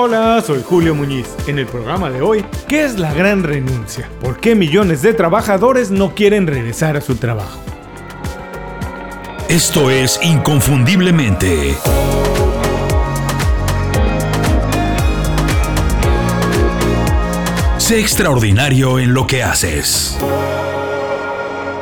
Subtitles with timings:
[0.00, 1.26] Hola, soy Julio Muñiz.
[1.48, 4.08] En el programa de hoy, ¿qué es la gran renuncia?
[4.20, 7.58] ¿Por qué millones de trabajadores no quieren regresar a su trabajo?
[9.48, 11.74] Esto es Inconfundiblemente.
[17.78, 20.16] Sé extraordinario en lo que haces.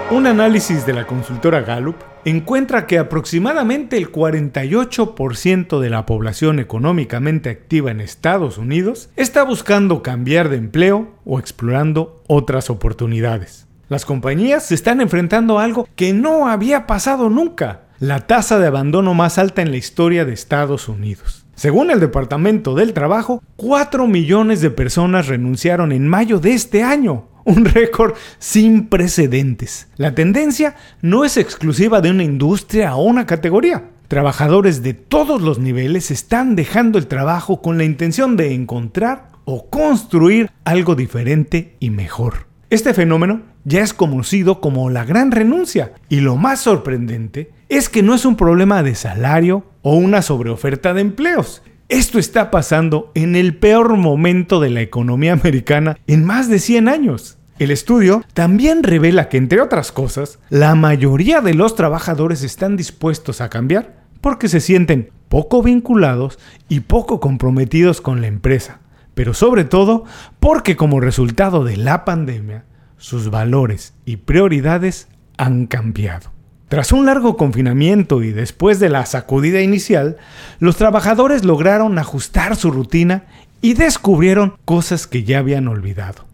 [0.08, 7.50] Un análisis de la consultora Gallup encuentra que aproximadamente el 48% de la población económicamente
[7.50, 13.66] activa en Estados Unidos está buscando cambiar de empleo o explorando otras oportunidades.
[13.88, 18.68] Las compañías se están enfrentando a algo que no había pasado nunca, la tasa de
[18.68, 21.46] abandono más alta en la historia de Estados Unidos.
[21.56, 27.24] Según el Departamento del Trabajo, 4 millones de personas renunciaron en mayo de este año,
[27.46, 29.88] un récord sin precedentes.
[29.96, 33.84] La tendencia no es exclusiva de una industria o una categoría.
[34.08, 39.70] Trabajadores de todos los niveles están dejando el trabajo con la intención de encontrar o
[39.70, 42.46] construir algo diferente y mejor.
[42.68, 48.02] Este fenómeno ya es conocido como la gran renuncia y lo más sorprendente es que
[48.02, 51.62] no es un problema de salario o una sobreoferta de empleos.
[51.88, 56.88] Esto está pasando en el peor momento de la economía americana en más de 100
[56.88, 57.38] años.
[57.60, 63.40] El estudio también revela que, entre otras cosas, la mayoría de los trabajadores están dispuestos
[63.40, 68.80] a cambiar porque se sienten poco vinculados y poco comprometidos con la empresa,
[69.14, 70.04] pero sobre todo
[70.40, 72.64] porque como resultado de la pandemia,
[72.96, 75.06] sus valores y prioridades
[75.38, 76.35] han cambiado.
[76.68, 80.16] Tras un largo confinamiento y después de la sacudida inicial,
[80.58, 83.24] los trabajadores lograron ajustar su rutina
[83.62, 86.26] y descubrieron cosas que ya habían olvidado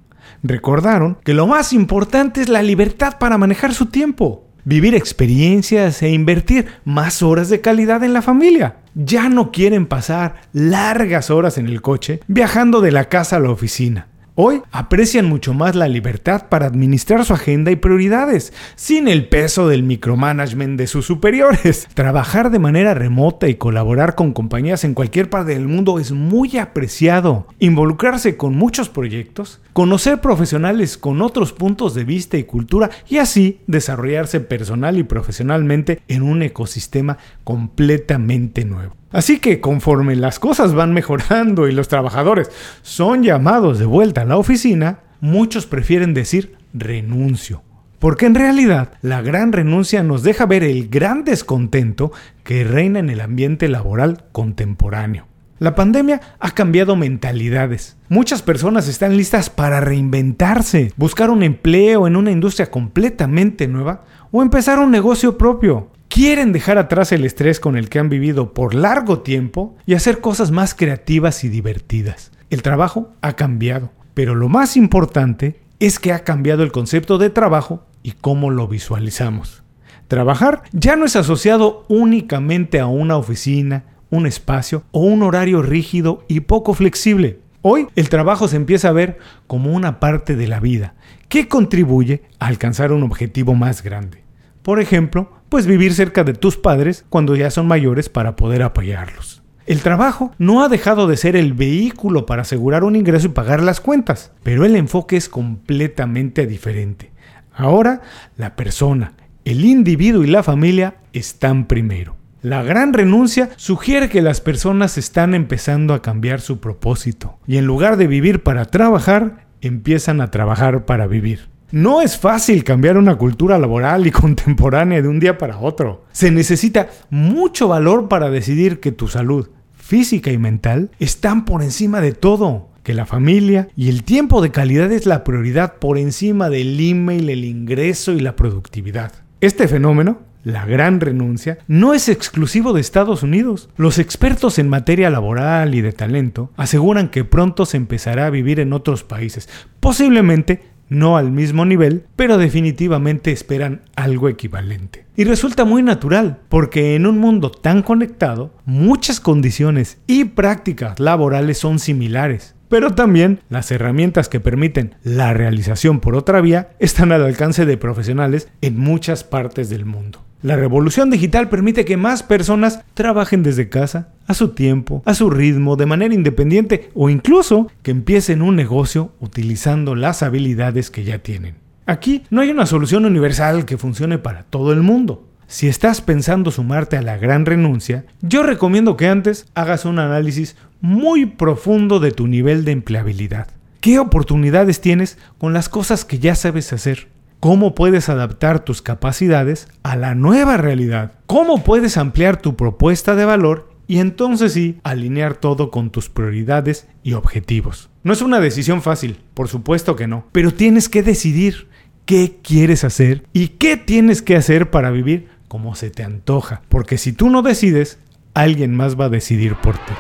[0.43, 6.11] recordaron que lo más importante es la libertad para manejar su tiempo, vivir experiencias e
[6.11, 8.77] invertir más horas de calidad en la familia.
[8.95, 13.51] Ya no quieren pasar largas horas en el coche viajando de la casa a la
[13.51, 14.09] oficina.
[14.35, 19.69] Hoy aprecian mucho más la libertad para administrar su agenda y prioridades, sin el peso
[19.69, 21.87] del micromanagement de sus superiores.
[21.95, 26.57] Trabajar de manera remota y colaborar con compañías en cualquier parte del mundo es muy
[26.57, 27.47] apreciado.
[27.59, 33.61] Involucrarse con muchos proyectos, conocer profesionales con otros puntos de vista y cultura y así
[33.67, 39.02] desarrollarse personal y profesionalmente en un ecosistema completamente nuevo.
[39.13, 42.51] Así que conforme las cosas van mejorando y los trabajadores
[42.83, 47.63] son llamados de vuelta a la oficina, muchos prefieren decir renuncio.
[47.99, 52.11] Porque en realidad la gran renuncia nos deja ver el gran descontento
[52.43, 55.29] que reina en el ambiente laboral contemporáneo.
[55.61, 57.97] La pandemia ha cambiado mentalidades.
[58.09, 64.03] Muchas personas están listas para reinventarse, buscar un empleo en una industria completamente nueva
[64.33, 68.53] o empezar un negocio propio quieren dejar atrás el estrés con el que han vivido
[68.53, 72.33] por largo tiempo y hacer cosas más creativas y divertidas.
[72.51, 77.31] El trabajo ha cambiado, pero lo más importante es que ha cambiado el concepto de
[77.31, 79.63] trabajo y cómo lo visualizamos.
[80.07, 86.27] Trabajar ya no es asociado únicamente a una oficina, un espacio o un horario rígido
[86.29, 87.41] y poco flexible.
[87.63, 90.95] Hoy el trabajo se empieza a ver como una parte de la vida
[91.31, 94.25] que contribuye a alcanzar un objetivo más grande.
[94.63, 99.43] Por ejemplo, pues vivir cerca de tus padres cuando ya son mayores para poder apoyarlos.
[99.67, 103.63] El trabajo no ha dejado de ser el vehículo para asegurar un ingreso y pagar
[103.63, 107.13] las cuentas, pero el enfoque es completamente diferente.
[107.53, 108.01] Ahora,
[108.39, 109.13] la persona,
[109.45, 112.17] el individuo y la familia están primero.
[112.41, 117.67] La gran renuncia sugiere que las personas están empezando a cambiar su propósito y en
[117.67, 121.52] lugar de vivir para trabajar, empiezan a trabajar para vivir.
[121.73, 126.05] No es fácil cambiar una cultura laboral y contemporánea de un día para otro.
[126.13, 132.03] Se necesita mucho valor para decidir que tu salud física y mental están por encima
[132.03, 136.51] de todo, que la familia y el tiempo de calidad es la prioridad por encima
[136.51, 139.13] del email, el ingreso y la productividad.
[139.41, 143.69] Este fenómeno la gran renuncia no es exclusivo de Estados Unidos.
[143.77, 148.59] Los expertos en materia laboral y de talento aseguran que pronto se empezará a vivir
[148.59, 149.49] en otros países,
[149.79, 155.07] posiblemente no al mismo nivel, pero definitivamente esperan algo equivalente.
[155.17, 161.59] Y resulta muy natural, porque en un mundo tan conectado, muchas condiciones y prácticas laborales
[161.59, 162.55] son similares.
[162.69, 167.77] Pero también las herramientas que permiten la realización por otra vía están al alcance de
[167.77, 170.25] profesionales en muchas partes del mundo.
[170.43, 175.31] La revolución digital permite que más personas trabajen desde casa, a su tiempo, a su
[175.31, 181.21] ritmo, de manera independiente o incluso que empiecen un negocio utilizando las habilidades que ya
[181.21, 181.55] tienen.
[181.87, 185.29] Aquí no hay una solución universal que funcione para todo el mundo.
[185.47, 190.57] si estás pensando sumarte a la gran renuncia, yo recomiendo que antes hagas un análisis
[190.81, 193.49] muy profundo de tu nivel de empleabilidad.
[193.83, 197.09] ¿Qué oportunidades tienes con las cosas que ya sabes hacer?
[197.43, 201.15] ¿Cómo puedes adaptar tus capacidades a la nueva realidad?
[201.27, 206.87] ¿Cómo puedes ampliar tu propuesta de valor y entonces sí alinear todo con tus prioridades
[207.03, 207.91] y objetivos?
[208.05, 211.67] No es una decisión fácil, por supuesto que no, pero tienes que decidir
[212.07, 216.97] qué quieres hacer y qué tienes que hacer para vivir como se te antoja, porque
[216.97, 217.99] si tú no decides,
[218.35, 219.95] alguien más va a decidir por ti.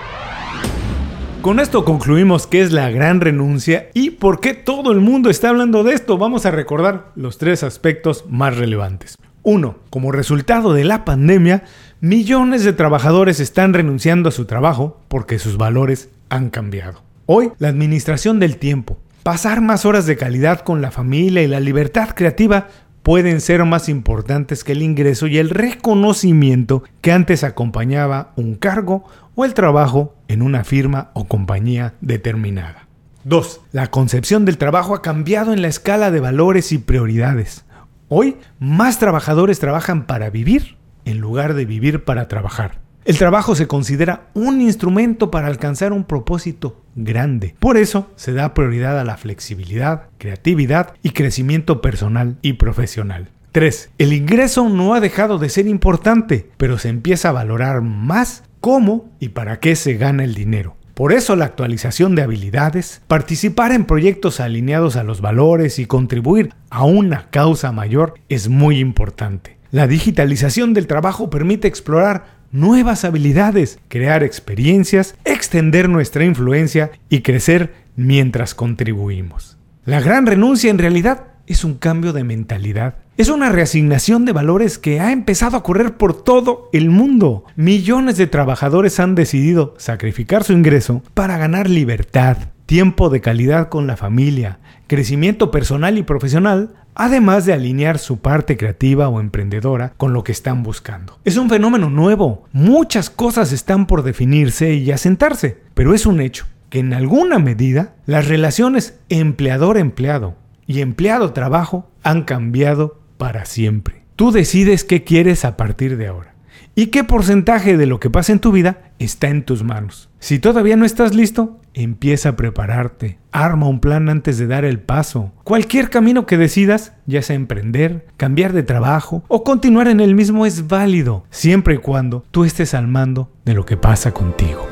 [1.42, 5.48] Con esto concluimos qué es la gran renuncia y por qué todo el mundo está
[5.48, 6.16] hablando de esto.
[6.16, 9.18] Vamos a recordar los tres aspectos más relevantes.
[9.42, 11.64] Uno, como resultado de la pandemia,
[12.00, 17.02] millones de trabajadores están renunciando a su trabajo porque sus valores han cambiado.
[17.26, 21.58] Hoy, la administración del tiempo, pasar más horas de calidad con la familia y la
[21.58, 22.68] libertad creativa
[23.02, 29.04] pueden ser más importantes que el ingreso y el reconocimiento que antes acompañaba un cargo
[29.34, 32.86] o el trabajo en una firma o compañía determinada.
[33.24, 33.60] 2.
[33.72, 37.64] La concepción del trabajo ha cambiado en la escala de valores y prioridades.
[38.08, 42.80] Hoy, más trabajadores trabajan para vivir en lugar de vivir para trabajar.
[43.04, 47.56] El trabajo se considera un instrumento para alcanzar un propósito grande.
[47.58, 53.30] Por eso se da prioridad a la flexibilidad, creatividad y crecimiento personal y profesional.
[53.50, 53.90] 3.
[53.98, 59.10] El ingreso no ha dejado de ser importante, pero se empieza a valorar más cómo
[59.18, 60.76] y para qué se gana el dinero.
[60.94, 66.50] Por eso la actualización de habilidades, participar en proyectos alineados a los valores y contribuir
[66.70, 69.56] a una causa mayor es muy importante.
[69.72, 77.74] La digitalización del trabajo permite explorar nuevas habilidades, crear experiencias, extender nuestra influencia y crecer
[77.96, 79.58] mientras contribuimos.
[79.84, 82.96] La gran renuncia en realidad es un cambio de mentalidad.
[83.16, 87.44] Es una reasignación de valores que ha empezado a correr por todo el mundo.
[87.56, 93.86] Millones de trabajadores han decidido sacrificar su ingreso para ganar libertad, tiempo de calidad con
[93.86, 100.12] la familia, crecimiento personal y profesional, además de alinear su parte creativa o emprendedora con
[100.12, 101.18] lo que están buscando.
[101.24, 106.46] Es un fenómeno nuevo, muchas cosas están por definirse y asentarse, pero es un hecho
[106.70, 110.36] que en alguna medida las relaciones empleador-empleado
[110.66, 114.04] y empleado-trabajo han cambiado para siempre.
[114.16, 116.34] Tú decides qué quieres a partir de ahora
[116.74, 120.08] y qué porcentaje de lo que pasa en tu vida está en tus manos.
[120.18, 123.18] Si todavía no estás listo, empieza a prepararte.
[123.30, 125.32] Arma un plan antes de dar el paso.
[125.44, 130.46] Cualquier camino que decidas, ya sea emprender, cambiar de trabajo o continuar en el mismo
[130.46, 134.71] es válido, siempre y cuando tú estés al mando de lo que pasa contigo.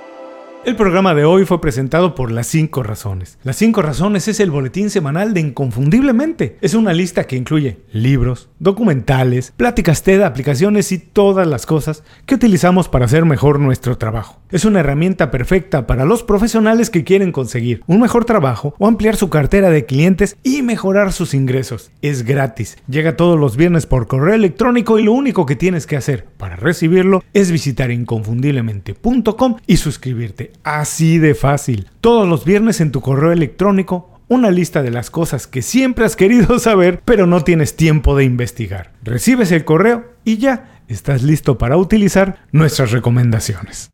[0.63, 3.39] El programa de hoy fue presentado por Las 5 Razones.
[3.43, 6.57] Las 5 Razones es el boletín semanal de Inconfundiblemente.
[6.61, 12.35] Es una lista que incluye libros, documentales, pláticas TED, aplicaciones y todas las cosas que
[12.35, 14.40] utilizamos para hacer mejor nuestro trabajo.
[14.51, 19.15] Es una herramienta perfecta para los profesionales que quieren conseguir un mejor trabajo o ampliar
[19.15, 21.91] su cartera de clientes y mejorar sus ingresos.
[22.01, 25.95] Es gratis, llega todos los viernes por correo electrónico y lo único que tienes que
[25.95, 31.87] hacer para recibirlo es visitar inconfundiblemente.com y suscribirte Así de fácil.
[32.01, 36.17] Todos los viernes en tu correo electrónico una lista de las cosas que siempre has
[36.17, 38.91] querido saber pero no tienes tiempo de investigar.
[39.03, 43.91] Recibes el correo y ya estás listo para utilizar nuestras recomendaciones.